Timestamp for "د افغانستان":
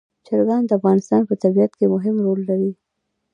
0.65-1.21